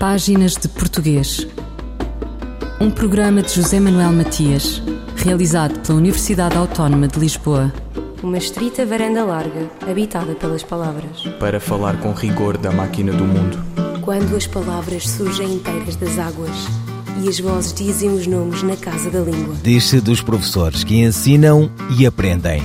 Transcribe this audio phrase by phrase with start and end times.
[0.00, 1.46] Páginas de Português.
[2.80, 4.82] Um programa de José Manuel Matias,
[5.14, 7.70] realizado pela Universidade Autónoma de Lisboa.
[8.22, 11.20] Uma estrita varanda larga, habitada pelas palavras.
[11.38, 13.62] Para falar com rigor da máquina do mundo.
[14.00, 16.56] Quando as palavras surgem inteiras das águas
[17.22, 19.54] e as vozes dizem os nomes na casa da língua.
[19.62, 22.62] Diz-se dos professores que ensinam e aprendem.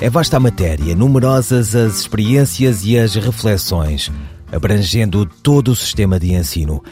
[0.00, 4.10] É vasta a matéria, numerosas as experiências e as reflexões,
[4.52, 6.82] abrangendo todo o sistema de ensino.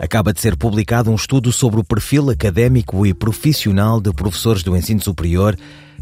[0.00, 4.76] Acaba de ser publicado um estudo sobre o perfil académico e profissional de professores do
[4.76, 5.56] ensino superior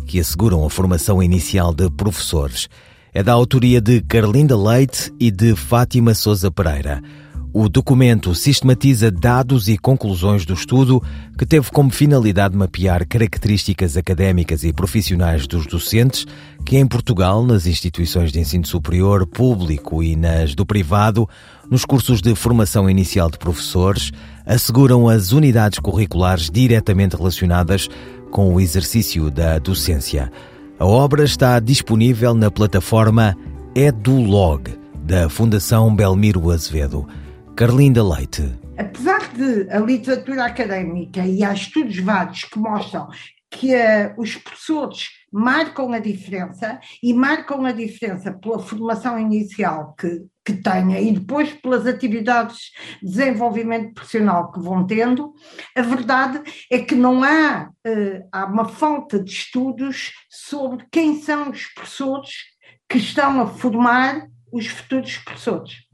[0.07, 2.69] que asseguram a formação inicial de professores.
[3.13, 7.03] É da autoria de Carlinda Leite e de Fátima Souza Pereira.
[7.59, 11.03] O documento sistematiza dados e conclusões do estudo
[11.39, 16.27] que teve como finalidade mapear características académicas e profissionais dos docentes
[16.67, 21.27] que em Portugal, nas instituições de ensino superior público e nas do privado,
[21.71, 24.13] nos cursos de formação inicial de professores,
[24.45, 27.89] asseguram as unidades curriculares diretamente relacionadas
[28.31, 30.31] com o exercício da docência.
[30.79, 33.35] A obra está disponível na plataforma
[33.75, 37.09] EduLog da Fundação Belmiro Azevedo.
[37.57, 38.43] Carlinda Leite.
[38.77, 43.09] Apesar de a literatura académica e há estudos vários que mostram
[43.51, 50.27] que uh, os professores marcam a diferença e marcam a diferença pela formação inicial que,
[50.45, 52.59] que tenha e depois pelas atividades
[53.03, 55.33] de desenvolvimento profissional que vão tendo,
[55.75, 61.51] a verdade é que não há, uh, há uma falta de estudos sobre quem são
[61.51, 62.33] os professores
[62.87, 65.86] que estão a formar os futuros professores.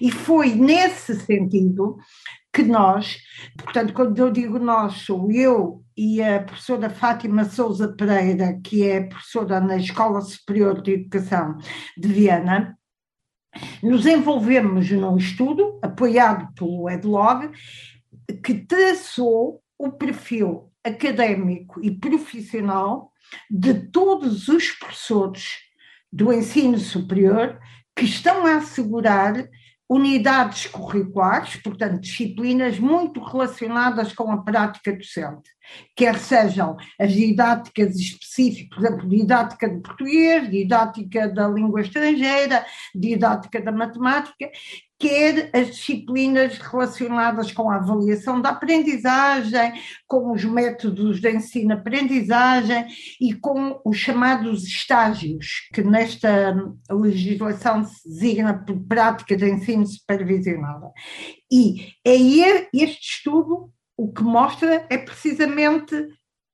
[0.00, 1.96] E foi nesse sentido
[2.52, 3.18] que nós,
[3.56, 9.02] portanto, quando eu digo nós, sou eu e a professora Fátima Souza Pereira, que é
[9.02, 11.56] professora na Escola Superior de Educação
[11.96, 12.78] de Viana,
[13.82, 17.50] nos envolvemos num estudo apoiado pelo EdLog,
[18.44, 23.12] que traçou o perfil académico e profissional
[23.50, 25.58] de todos os professores
[26.12, 27.58] do ensino superior
[27.94, 29.48] que estão a assegurar
[29.88, 35.50] unidades curriculares, portanto, disciplinas muito relacionadas com a prática docente,
[35.96, 43.62] quer sejam as didáticas específicas, por exemplo, didática de português, didática da língua estrangeira, didática
[43.62, 44.50] da matemática,
[44.98, 49.72] quer as disciplinas relacionadas com a avaliação da aprendizagem,
[50.06, 52.86] com os métodos de ensino-aprendizagem
[53.20, 56.54] e com os chamados estágios, que nesta
[56.90, 60.90] legislação se designa por prática de ensino supervisionada.
[61.50, 62.16] E é
[62.72, 66.08] este estudo o que mostra é precisamente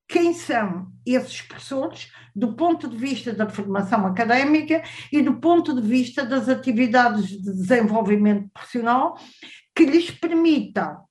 [0.07, 5.87] quem são esses professores do ponto de vista da formação académica e do ponto de
[5.87, 9.17] vista das atividades de desenvolvimento profissional
[9.73, 11.05] que lhes permitam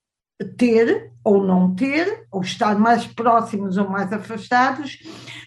[0.57, 4.99] ter ou não ter, ou estar mais próximos ou mais afastados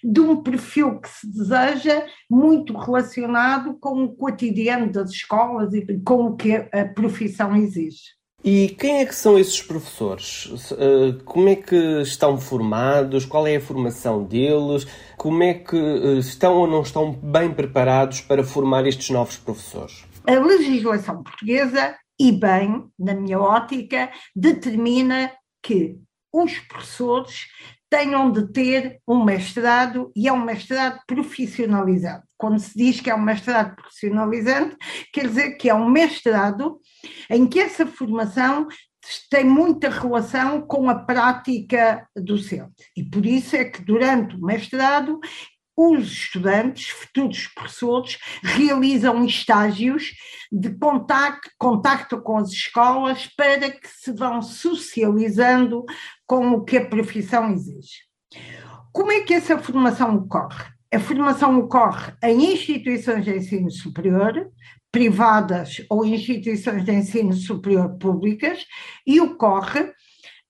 [0.03, 6.27] de um perfil que se deseja muito relacionado com o cotidiano das escolas e com
[6.27, 8.18] o que a profissão exige.
[8.45, 10.49] E quem é que são esses professores?
[10.73, 13.25] Eh, como é que estão formados?
[13.25, 14.87] Qual é a formação deles?
[15.17, 20.05] Como é que eh, estão ou não estão bem preparados para formar estes novos professores?
[20.25, 25.99] A legislação portuguesa, e bem, na minha ótica, determina que
[26.33, 27.47] os professores
[27.91, 32.28] tenham de ter um mestrado e é um mestrado profissionalizado.
[32.39, 34.77] Quando se diz que é um mestrado profissionalizante,
[35.13, 36.81] quer dizer que é um mestrado
[37.29, 38.69] em que essa formação
[39.31, 42.91] tem muita relação com a prática docente.
[42.97, 45.19] E por isso é que durante o mestrado
[45.81, 50.11] os estudantes, futuros professores, realizam estágios
[50.51, 55.85] de contacto, contacto com as escolas para que se vão socializando
[56.27, 58.09] com o que a profissão exige.
[58.93, 60.78] Como é que essa formação ocorre?
[60.93, 64.51] A formação ocorre em instituições de ensino superior,
[64.91, 68.65] privadas ou instituições de ensino superior públicas,
[69.07, 69.93] e ocorre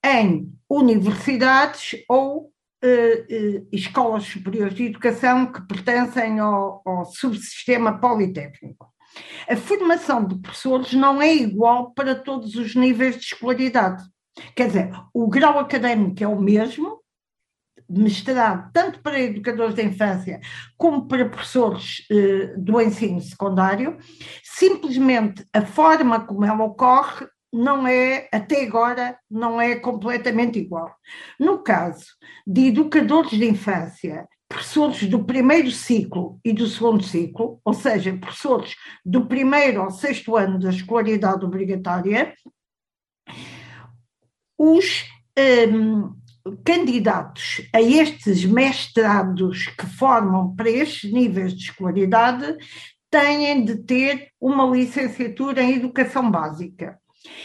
[0.05, 2.53] em universidades ou
[2.85, 8.87] uh, escolas superiores de educação que pertencem ao, ao subsistema politécnico.
[9.49, 14.05] A formação de professores não é igual para todos os níveis de escolaridade.
[14.55, 16.98] Quer dizer, o grau académico é o mesmo,
[17.89, 20.41] mestrado tanto para educadores de infância
[20.77, 23.97] como para professores eh, do ensino secundário,
[24.43, 30.95] simplesmente a forma como ela ocorre não é, até agora, não é completamente igual.
[31.41, 32.05] No caso
[32.47, 38.75] de educadores de infância, professores do primeiro ciclo e do segundo ciclo, ou seja, professores
[39.05, 42.35] do primeiro ao sexto ano da escolaridade obrigatória,
[44.59, 45.05] os
[45.73, 46.15] um,
[46.65, 52.57] candidatos a estes mestrados que formam para estes níveis de escolaridade
[53.11, 56.99] têm de ter uma licenciatura em educação básica.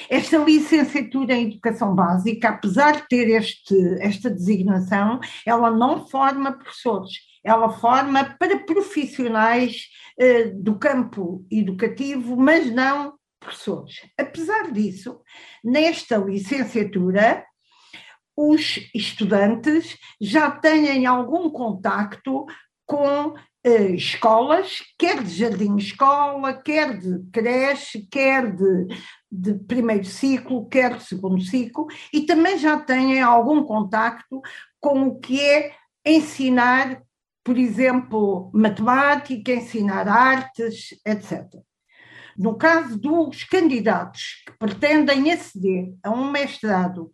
[0.09, 7.11] Esta licenciatura em educação básica, apesar de ter este, esta designação, ela não forma professores,
[7.44, 13.95] ela forma para profissionais eh, do campo educativo, mas não professores.
[14.17, 15.19] Apesar disso,
[15.63, 17.44] nesta licenciatura,
[18.35, 22.45] os estudantes já têm algum contacto
[22.85, 23.33] com
[23.63, 28.88] eh, escolas, quer de jardim-escola, quer de creche, quer de,
[29.31, 34.41] de primeiro ciclo, quer de segundo ciclo, e também já têm algum contacto
[34.79, 35.74] com o que é
[36.06, 37.01] ensinar,
[37.44, 41.63] por exemplo, matemática, ensinar artes, etc.
[42.38, 47.09] No caso dos candidatos que pretendem aceder a um mestrado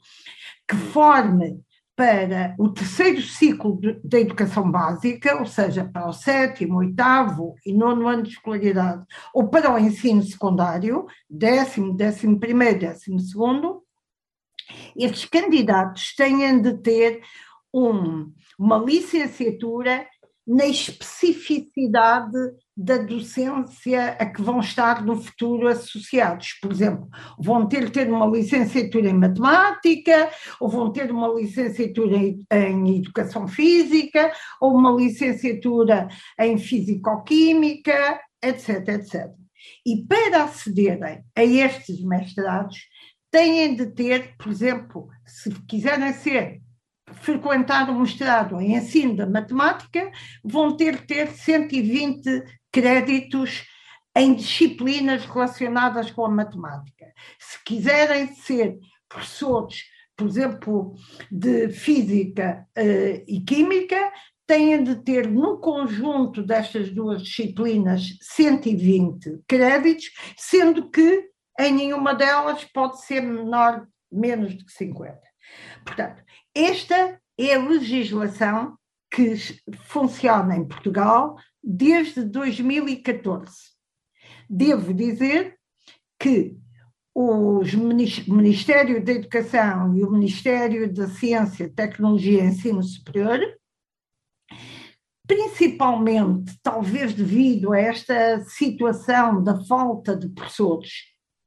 [0.69, 1.60] que forme
[1.95, 8.07] para o terceiro ciclo da educação básica, ou seja, para o sétimo, oitavo e nono
[8.07, 13.83] ano de escolaridade, ou para o ensino secundário, décimo, décimo primeiro, décimo segundo,
[14.95, 17.22] estes candidatos têm de ter
[17.74, 20.07] um, uma licenciatura
[20.50, 22.36] na especificidade
[22.75, 26.54] da docência a que vão estar no futuro associados.
[26.60, 27.07] Por exemplo,
[27.38, 33.48] vão ter de ter uma licenciatura em matemática, ou vão ter uma licenciatura em, educação
[33.48, 36.07] física, ou uma licenciatura
[36.40, 39.31] em físico-química, etc, etc.
[39.86, 42.80] E para acederem a estes mestrados,
[43.30, 46.60] têm de ter, por exemplo, se quiserem ser
[47.16, 50.12] frequentar um mestrado em ensino da matemática,
[50.44, 53.66] vão ter que ter 120 créditos
[54.16, 57.14] em disciplinas relacionadas com a matemática.
[57.40, 58.78] Se quiserem ser
[59.08, 59.84] professores,
[60.16, 60.94] por exemplo,
[61.32, 64.12] de física uh, e química,
[64.46, 71.30] têm de ter no conjunto destas duas disciplinas 120 créditos, sendo que
[71.60, 75.20] em nenhuma delas pode ser menor, menos de 50.
[75.86, 76.24] Portanto,
[76.66, 78.78] esta é a legislação
[79.12, 79.36] que
[79.86, 83.52] funciona em Portugal desde 2014.
[84.50, 85.58] Devo dizer
[86.20, 86.58] que
[87.16, 87.62] o
[88.28, 93.40] Ministério da Educação e o Ministério da Ciência, Tecnologia e Ensino Superior,
[95.28, 100.92] principalmente, talvez devido a esta situação da falta de professores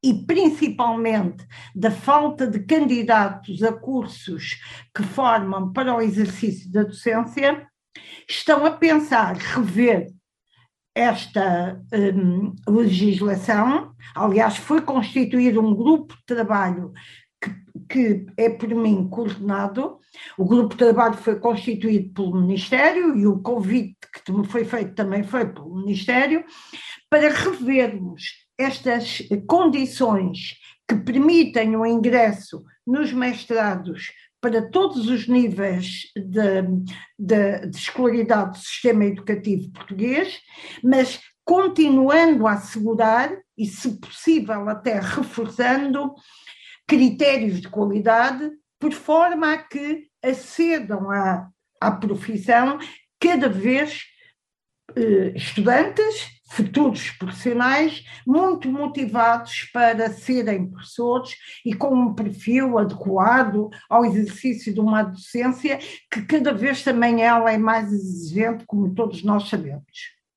[0.02, 4.60] e principalmente da falta de candidatos a cursos
[4.94, 7.66] que formam para o exercício da docência,
[8.28, 10.08] estão a pensar rever
[10.94, 13.94] esta um, legislação.
[14.14, 16.93] Aliás, foi constituído um grupo de trabalho
[17.40, 17.50] que,
[17.88, 19.99] que, é por mim coordenado.
[20.37, 24.94] O grupo de trabalho foi constituído pelo Ministério e o convite que me foi feito
[24.94, 26.44] também foi pelo Ministério
[27.08, 30.56] para revermos estas condições
[30.88, 36.62] que permitem o ingresso nos mestrados para todos os níveis de,
[37.19, 40.41] de, de escolaridade do sistema educativo português,
[40.82, 46.14] mas continuando a assegurar, e se possível até reforçando,
[46.87, 48.50] critérios de qualidade,
[48.81, 51.49] por forma a que acedam à,
[51.81, 52.78] à profissão
[53.21, 54.02] cada vez
[54.97, 64.04] eh, estudantes futuros profissionais muito motivados para serem professores e com um perfil adequado ao
[64.04, 65.78] exercício de uma docência
[66.11, 69.82] que cada vez também ela é mais exigente, como todos nós sabemos.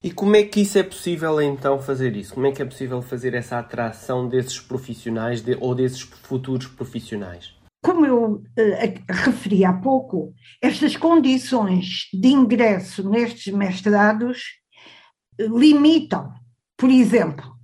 [0.01, 2.33] E como é que isso é possível então fazer isso?
[2.33, 7.53] Como é que é possível fazer essa atração desses profissionais de, ou desses futuros profissionais?
[7.83, 8.43] Como eu uh,
[9.09, 14.64] referi há pouco, estas condições de ingresso nestes mestrados
[15.39, 16.33] limitam.
[16.77, 17.55] Por exemplo,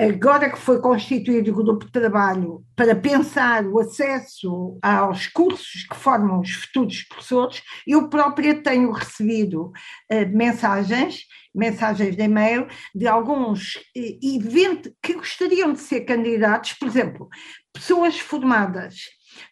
[0.00, 5.96] agora que foi constituído o grupo de trabalho para pensar o acesso aos cursos que
[5.96, 13.76] formam os futuros professores, eu própria tenho recebido uh, mensagens, mensagens de e-mail, de alguns
[13.76, 17.28] uh, que gostariam de ser candidatos, por exemplo,
[17.72, 18.94] pessoas formadas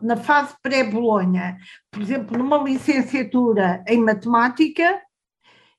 [0.01, 1.57] na fase pré-Bolonha,
[1.91, 5.01] por exemplo, numa licenciatura em matemática,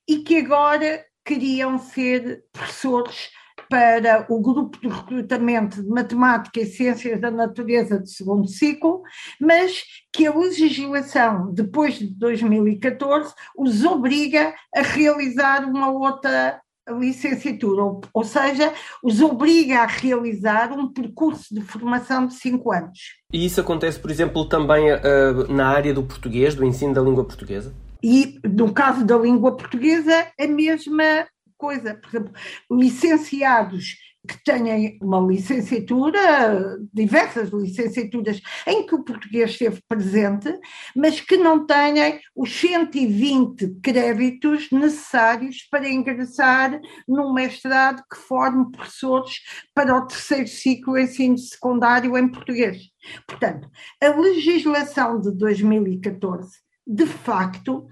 [0.08, 3.30] e que agora queriam ser professores
[3.68, 9.02] para o grupo de recrutamento de Matemática e Ciências da Natureza de segundo ciclo,
[9.40, 16.60] mas que a legislação, depois de 2014, os obriga a realizar uma outra
[16.98, 18.72] licenciatura, ou, ou seja,
[19.02, 22.98] os obriga a realizar um percurso de formação de cinco anos.
[23.32, 27.24] E isso acontece, por exemplo, também uh, na área do português, do ensino da língua
[27.24, 27.72] portuguesa?
[28.02, 31.26] E no caso da língua portuguesa, a mesma
[31.56, 31.94] coisa.
[31.94, 32.32] Por exemplo,
[32.70, 33.96] licenciados
[34.28, 40.58] que tenham uma licenciatura, diversas licenciaturas em que o português esteve presente,
[40.94, 46.78] mas que não tenham os 120 créditos necessários para ingressar
[47.08, 49.36] num mestrado que forme professores
[49.74, 52.78] para o terceiro ciclo ensino secundário em português.
[53.26, 53.70] Portanto,
[54.02, 56.58] a legislação de 2014,
[56.90, 57.86] de facto,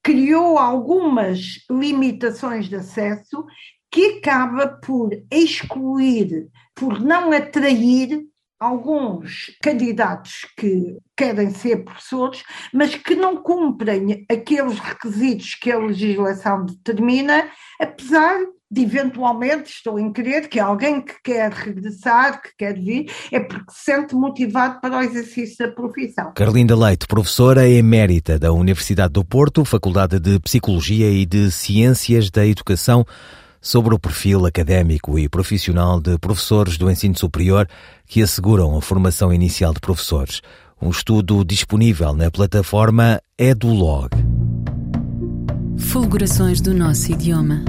[0.00, 3.44] criou algumas limitações de acesso
[3.90, 8.22] que acaba por excluir, por não atrair
[8.60, 16.64] alguns candidatos que querem ser professores, mas que não cumprem aqueles requisitos que a legislação
[16.64, 18.38] determina, apesar
[18.70, 23.72] de eventualmente, estou em crer, que alguém que quer regressar, que quer vir, é porque
[23.72, 26.32] se sente motivado para o exercício da profissão.
[26.34, 32.46] Carlinda Leite, professora emérita da Universidade do Porto, Faculdade de Psicologia e de Ciências da
[32.46, 33.06] Educação,
[33.60, 37.66] sobre o perfil académico e profissional de professores do ensino superior
[38.06, 40.40] que asseguram a formação inicial de professores.
[40.80, 44.10] Um estudo disponível na plataforma EduLog.
[45.78, 47.64] Fulgurações do nosso idioma.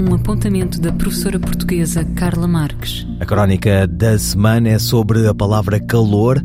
[0.00, 3.04] Um apontamento da professora portuguesa Carla Marques.
[3.18, 6.40] A crónica da semana é sobre a palavra calor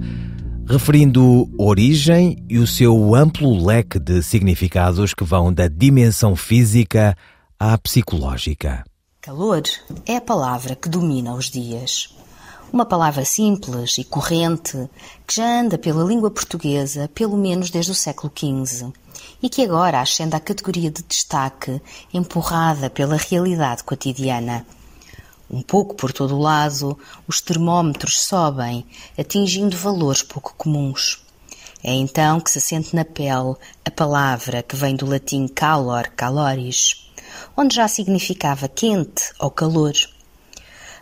[0.68, 7.16] referindo origem e o seu amplo leque de significados que vão da dimensão física
[7.60, 8.84] à psicológica.
[9.22, 9.62] Calor
[10.08, 12.18] é a palavra que domina os dias.
[12.72, 14.90] Uma palavra simples e corrente
[15.28, 18.92] que já anda pela língua portuguesa pelo menos desde o século XV
[19.42, 21.82] e que agora ascende à categoria de destaque
[22.14, 24.66] empurrada pela realidade cotidiana.
[25.50, 28.86] Um pouco por todo o lado, os termómetros sobem,
[29.18, 31.24] atingindo valores pouco comuns.
[31.84, 37.12] É então que se sente na pele a palavra que vem do latim calor, caloris,
[37.58, 39.94] onde já significava quente ou calor.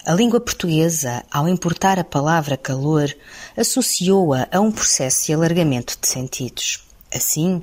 [0.04, 3.16] A língua portuguesa, ao importar a palavra calor,
[3.56, 6.84] associou-a a um processo de alargamento de sentidos.
[7.14, 7.62] Assim,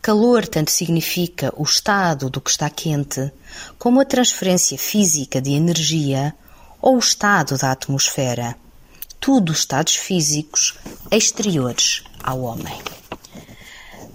[0.00, 3.32] Calor tanto significa o estado do que está quente,
[3.78, 6.34] como a transferência física de energia
[6.80, 8.56] ou o estado da atmosfera.
[9.20, 10.74] Tudo estados físicos
[11.10, 12.80] exteriores ao homem.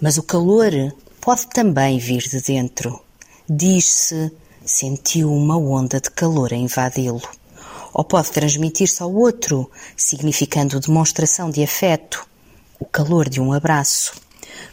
[0.02, 0.72] Mas o calor
[1.20, 3.02] pode também vir de dentro.
[3.50, 4.32] Diz-se
[4.66, 7.22] sentiu uma onda de calor a invadi-lo.
[7.94, 12.26] Ou pode transmitir-se ao outro, significando demonstração de afeto,
[12.80, 14.14] o calor de um abraço.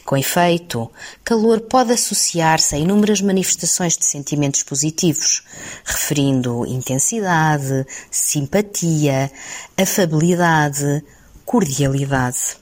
[0.05, 0.91] Com efeito,
[1.23, 5.43] calor pode associar-se a inúmeras manifestações de sentimentos positivos,
[5.85, 9.31] referindo intensidade, simpatia,
[9.77, 11.03] afabilidade,
[11.45, 12.57] cordialidade.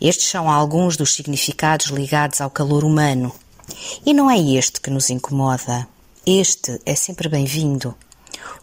[0.00, 3.32] Estes são alguns dos significados ligados ao calor humano.
[4.04, 5.86] E não é este que nos incomoda.
[6.26, 7.94] Este é sempre bem-vindo.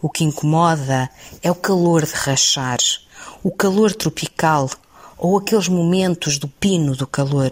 [0.01, 1.09] O que incomoda
[1.41, 2.79] é o calor de rachar,
[3.43, 4.69] o calor tropical
[5.17, 7.51] ou aqueles momentos do pino do calor.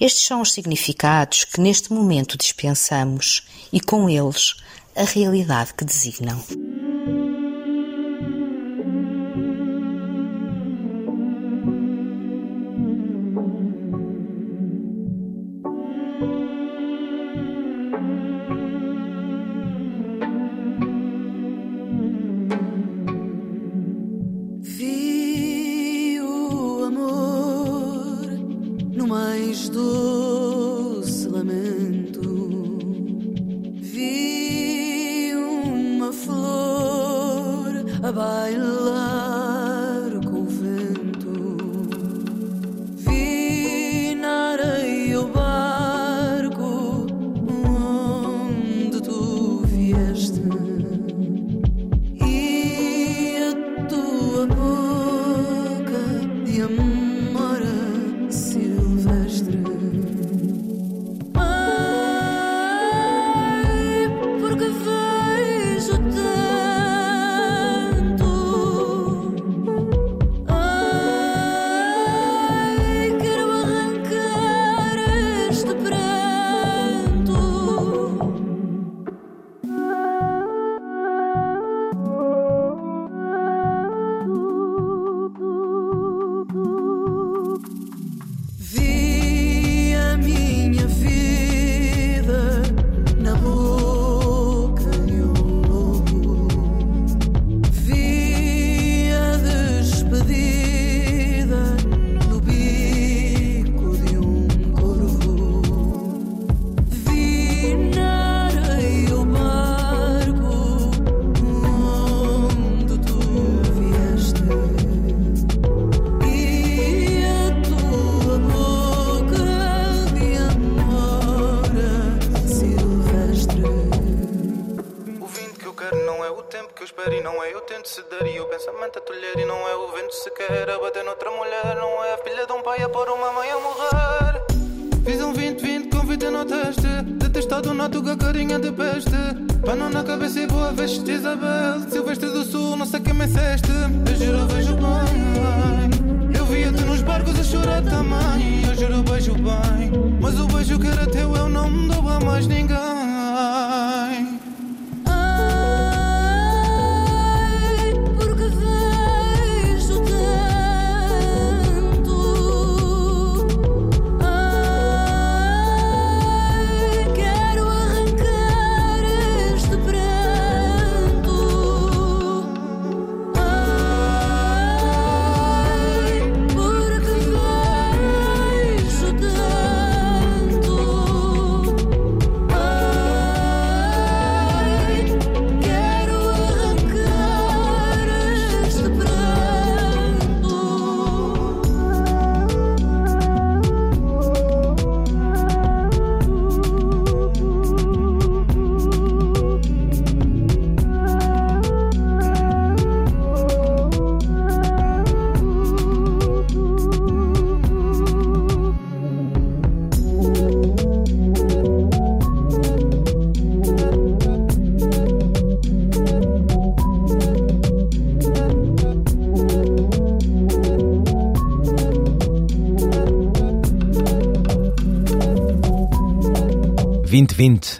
[0.00, 4.54] Estes são os significados que neste momento dispensamos e com eles
[4.94, 6.42] a realidade que designam.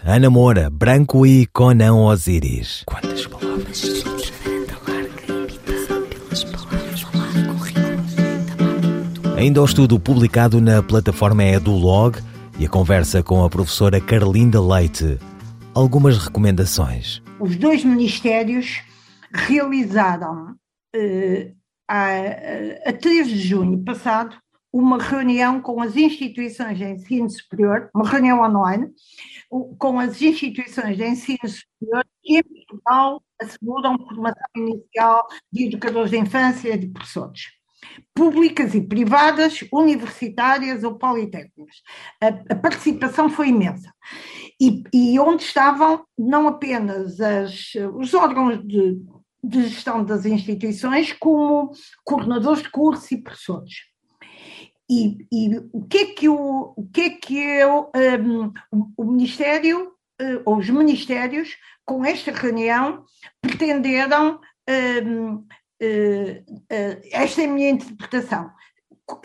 [0.04, 2.82] Ana Moura, Branco e Conan Osiris.
[2.84, 4.04] Quantas palavras?
[9.36, 12.18] Ainda o estudo publicado na plataforma EduLog
[12.58, 15.20] e a conversa com a professora Carlinda Leite.
[15.72, 17.22] Algumas recomendações.
[17.38, 18.80] Os dois ministérios
[19.32, 20.56] realizaram
[20.92, 21.52] eh,
[21.88, 24.36] a, a 3 de junho passado
[24.72, 28.90] uma reunião com as instituições de ensino superior, uma reunião online,
[29.78, 36.18] com as instituições de ensino superior que em Portugal asseguram formação inicial de educadores de
[36.18, 37.42] infância e de professores.
[38.12, 41.76] Públicas e privadas, universitárias ou politécnicas.
[42.20, 43.92] A, a participação foi imensa.
[44.60, 49.00] E, e, onde estavam não apenas as, os órgãos de,
[49.42, 51.70] de gestão das instituições, como
[52.04, 53.87] coordenadores de curso e professores.
[54.90, 58.52] E, e, o que é que o, o que é que eu, um,
[58.96, 59.92] o Ministério
[60.44, 63.04] ou os ministérios com esta reunião
[63.40, 65.44] pretenderam um, uh,
[65.80, 68.50] uh, esta é a minha interpretação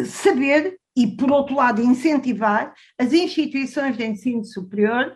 [0.06, 5.16] saber e por outro lado incentivar as instituições de ensino superior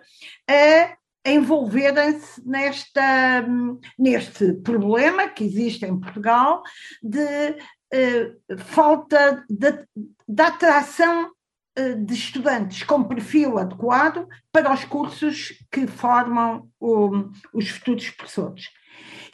[0.50, 0.98] a
[1.30, 6.64] envolverem-se hum, neste problema que existe em Portugal
[7.04, 7.58] de
[8.58, 9.86] falta de,
[10.28, 11.32] da atração
[11.78, 18.66] eh, de estudantes com perfil adequado para os cursos que formam o, os futuros professores.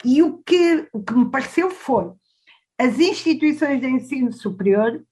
[0.04, 2.12] E o que, o que me pareceu foi
[2.78, 5.02] as instituições de ensino superior,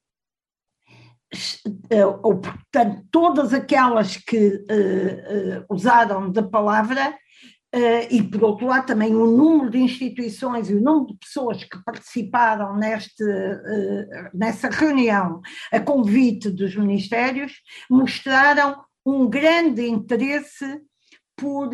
[1.88, 7.16] eh, ou portanto todas aquelas que uh, uh, usaram da palavra,
[8.11, 11.82] e, por outro lado, também o número de instituições e o número de pessoas que
[11.82, 15.40] participaram neste, uh, nessa reunião
[15.72, 17.54] a convite dos ministérios
[17.88, 20.82] mostraram um grande interesse
[21.35, 21.70] por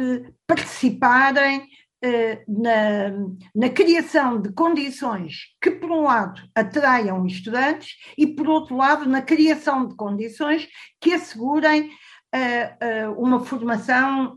[0.47, 3.11] participarem uh, na,
[3.53, 9.21] na criação de condições que, por um lado, atraiam estudantes e, por outro lado, na
[9.21, 10.69] criação de condições
[11.01, 11.91] que assegurem
[13.17, 14.37] uma formação,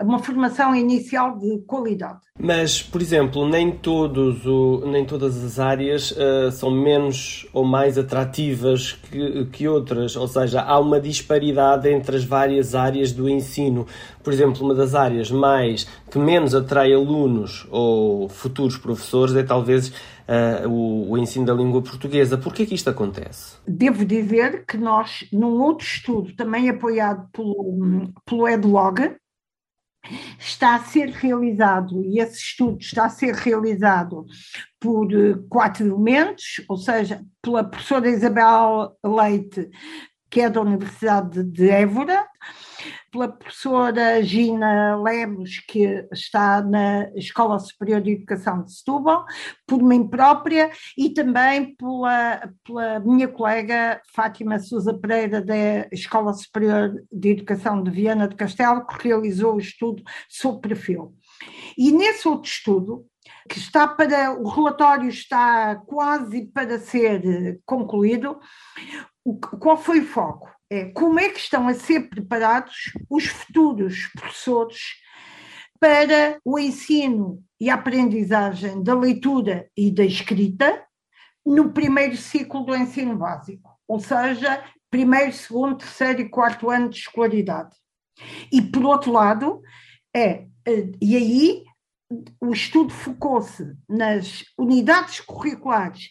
[0.00, 2.20] uma formação inicial de qualidade.
[2.42, 7.98] Mas, por exemplo, nem, todos o, nem todas as áreas uh, são menos ou mais
[7.98, 13.86] atrativas que, que outras, ou seja, há uma disparidade entre as várias áreas do ensino.
[14.22, 19.92] Por exemplo, uma das áreas mais que menos atrai alunos ou futuros professores é talvez
[20.30, 22.38] uh, o, o, ensino da língua portuguesa.
[22.38, 23.56] Por que é que isto acontece?
[23.66, 29.16] Devo dizer que nós, num outro estudo, também apoiado pelo, pelo EdLog,
[30.38, 34.24] está a ser realizado, e esse estudo está a ser realizado
[34.80, 39.68] por eh, quatro elementos, ou seja, pela professora Isabel Leite,
[40.30, 42.26] que é da Universidade de Évora,
[43.10, 49.24] pela professora Gina Lemos, que está na Escola Superior de Educação de Setúbal,
[49.66, 56.94] por mim própria e também pela, pela minha colega Fátima Sousa Pereira, da Escola Superior
[57.10, 61.14] de Educação de Viana de Castelo, que realizou o estudo sobre perfil.
[61.76, 63.06] E nesse outro estudo,
[63.48, 68.38] que está para, o relatório está quase para ser concluído.
[69.58, 70.59] qual foi o foco?
[70.70, 74.78] É como é que estão a ser preparados os futuros professores
[75.80, 80.84] para o ensino e a aprendizagem da leitura e da escrita
[81.44, 86.98] no primeiro ciclo do ensino básico, ou seja, primeiro, segundo, terceiro e quarto ano de
[86.98, 87.74] escolaridade.
[88.52, 89.60] E, por outro lado,
[90.14, 91.64] é, eh, e aí
[92.40, 96.10] o estudo focou-se nas unidades curriculares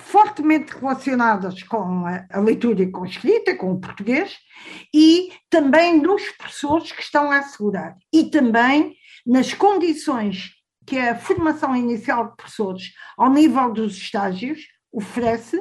[0.00, 4.36] fortemente relacionadas com a, a, leitura e com a escrita, com o português,
[4.94, 8.94] e também nos professores que estão a assegurar, e também
[9.26, 10.52] nas condições
[10.86, 14.60] que a formação inicial de professores, ao nível dos estágios,
[14.92, 15.60] oferece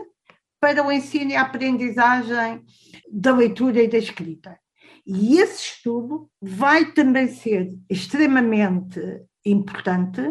[0.60, 2.64] para o ensino e a aprendizagem
[3.12, 4.60] da leitura e da escrita.
[5.06, 9.00] E esse estudo vai também ser extremamente
[9.46, 10.22] importante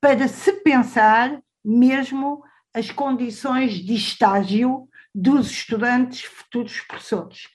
[0.00, 2.42] para se pensar mesmo
[2.74, 7.48] as condições de estágio dos estudantes futuros professores.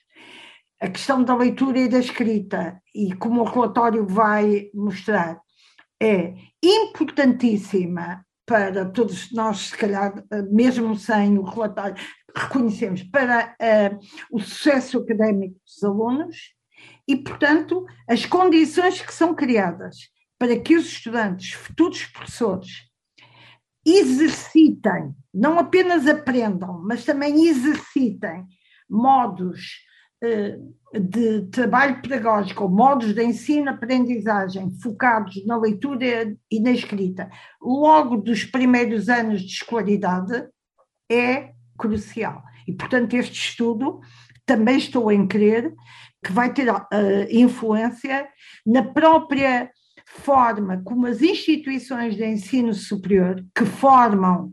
[0.80, 5.40] A questão da leitura e da escrita, e como o relatório vai mostrar,
[6.00, 11.96] é importantíssima para todos nós, se calhar, mesmo sem o relatório,
[12.34, 13.98] reconhecemos para uh,
[14.30, 16.36] o sucesso académico dos alunos
[17.08, 19.96] e, portanto, as condições que são criadas
[20.38, 22.86] para que os estudantes, futuros professores,
[23.86, 28.44] exercitem, não apenas aprendam, mas também exercitem
[28.90, 29.86] modos
[30.22, 30.58] eh,
[30.98, 39.08] de trabalho pedagógico, modos de ensino-aprendizagem focados na leitura e na escrita, logo dos primeiros
[39.08, 40.48] anos de escolaridade,
[41.10, 42.42] é crucial.
[42.66, 44.00] E, portanto, este estudo
[44.44, 45.72] também estou em crer
[46.24, 46.82] que vai ter uh,
[47.30, 48.26] influência
[48.66, 49.70] na própria
[50.06, 54.52] forma como as instituições de ensino superior que formam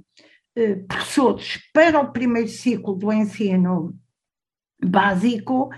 [0.55, 3.95] eh, professores para o primeiro ciclo do ensino
[4.83, 5.69] básico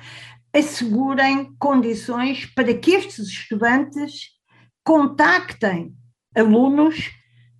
[0.53, 4.29] assegurem condições para que estes estudantes
[4.83, 5.93] contactem
[6.33, 7.11] alunos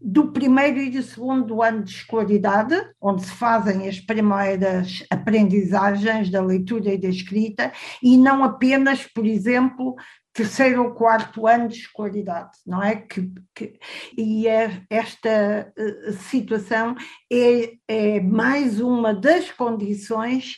[0.02, 6.42] do primeiro e do segundo ano de escolaridade, onde se fazem as primeiras aprendizagens da
[6.42, 7.74] leitura e da escrita,
[8.04, 9.96] e não apenas, por exemplo,
[10.36, 12.98] terceiro ou quarto ano de escolaridade, não é?
[12.98, 13.80] Que, que
[14.18, 16.94] e é, esta uh, situação
[17.32, 20.58] é, é mais uma das condições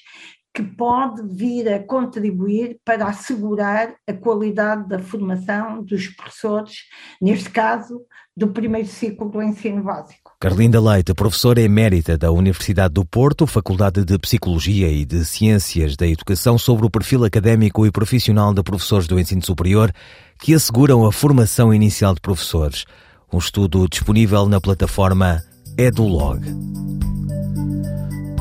[0.51, 6.79] que pode vir a contribuir para assegurar a qualidade da formação dos professores,
[7.21, 8.03] neste caso,
[8.35, 10.26] do primeiro ciclo do ensino básico.
[10.39, 16.05] Carlinda Leite, professora emérita da Universidade do Porto, Faculdade de Psicologia e de Ciências da
[16.05, 19.91] Educação, sobre o perfil académico e profissional de professores do ensino superior
[20.39, 22.85] que asseguram a formação inicial de professores.
[23.33, 25.41] Um estudo disponível na plataforma
[25.75, 26.39] Edulog.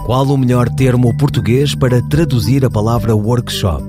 [0.05, 3.87] Qual o melhor termo português para traduzir a palavra workshop?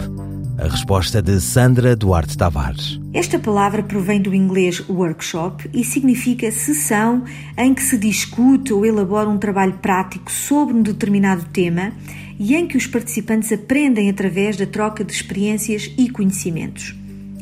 [0.58, 3.02] A resposta de Sandra Duarte Tavares.
[3.18, 7.24] Esta palavra provém do inglês workshop e significa sessão
[7.58, 11.94] em que se discute ou elabora um trabalho prático sobre um determinado tema
[12.40, 16.96] e em que os participantes aprendem através da troca de experiências e conhecimentos.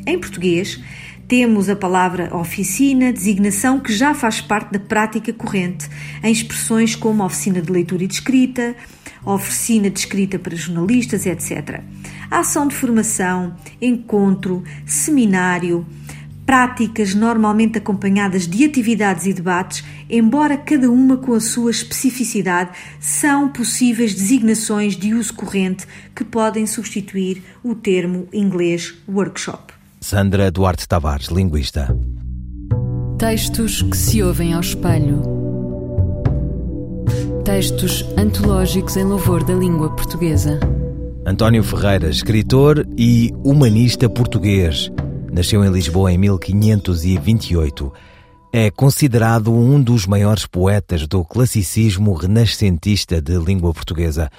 [0.06, 0.82] Em português,
[1.28, 5.90] temos a palavra oficina, designação que já faz parte da prática corrente,
[6.24, 8.74] em expressões como oficina de leitura e de escrita,
[9.26, 11.82] oficina de escrita para jornalistas, etc.
[12.30, 15.86] A ação de formação, encontro, seminário,
[16.46, 23.48] práticas normalmente acompanhadas de atividades e debates, embora cada uma com a sua especificidade, são
[23.48, 25.84] possíveis designações de uso corrente
[26.14, 29.74] que podem substituir o termo inglês workshop.
[30.00, 31.94] Sandra Duarte Tavares, linguista.
[33.18, 35.22] Textos que se ouvem ao espelho.
[37.44, 40.60] Textos antológicos em louvor da língua portuguesa.
[41.28, 44.92] António Ferreira, escritor e humanista português.
[45.32, 47.92] Nasceu em Lisboa em 1528.
[48.52, 54.30] É considerado um dos maiores poetas do classicismo renascentista de língua portuguesa.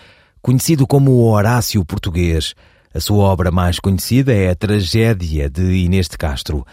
[0.42, 2.54] Conhecido como Horácio Português,
[2.94, 6.66] a sua obra mais conhecida é a Tragédia de Inês de Castro.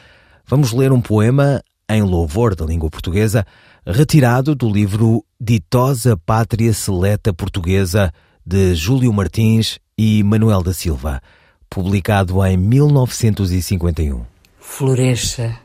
[0.46, 3.44] Vamos ler um poema em louvor da língua portuguesa,
[3.85, 8.12] retirado do livro Ditosa Pátria Seleta Portuguesa
[8.46, 11.22] de Júlio Martins e Manuel da Silva,
[11.70, 14.22] publicado em 1951.
[14.61, 15.59] Floresça,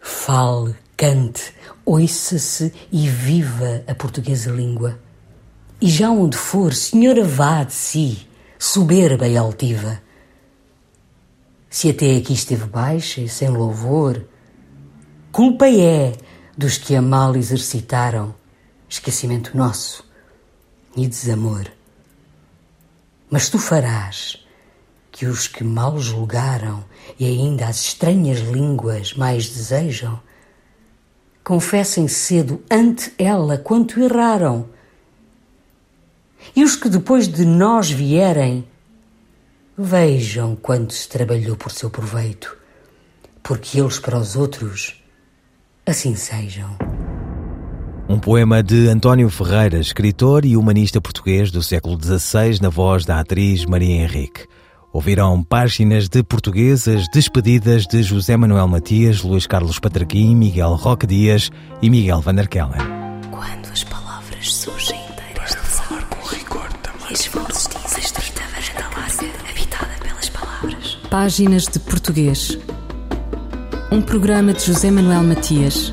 [0.00, 1.52] fale, cante,
[1.84, 4.98] ouça-se e viva a portuguesa língua.
[5.80, 8.26] E já onde for, senhora vá de si,
[8.58, 10.00] soberba e altiva.
[11.68, 14.24] Se até aqui esteve baixa e sem louvor,
[15.30, 16.14] culpa é
[16.56, 18.34] dos que a mal exercitaram,
[18.88, 20.02] esquecimento nosso
[20.96, 21.77] e desamor.
[23.30, 24.44] Mas tu farás
[25.10, 26.84] que os que mal julgaram
[27.18, 30.20] e ainda as estranhas línguas mais desejam,
[31.42, 34.68] confessem cedo ante ela quanto erraram.
[36.54, 38.66] E os que depois de nós vierem,
[39.76, 42.56] vejam quanto se trabalhou por seu proveito,
[43.42, 45.02] porque eles para os outros
[45.84, 46.87] assim sejam.
[48.08, 53.20] Um poema de António Ferreira, escritor e humanista português do século XVI, na voz da
[53.20, 54.46] atriz Maria Henrique.
[54.90, 61.50] Ouvirão páginas de portuguesas despedidas de José Manuel Matias, Luís Carlos Patraquim, Miguel Roque Dias
[61.82, 62.80] e Miguel Van der Kellen.
[63.30, 67.10] Quando as palavras surgem inteiras de falar com rigor também.
[67.10, 70.98] E estrita varanda larga, habitada pelas palavras.
[71.10, 72.58] Páginas de Português.
[73.92, 75.92] Um programa de José Manuel Matias,